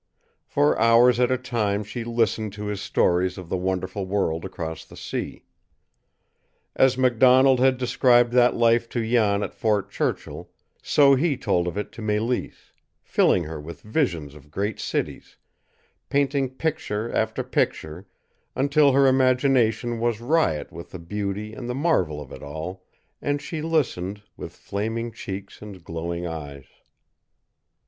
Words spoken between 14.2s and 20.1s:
of great cities, painting picture after picture, until her imagination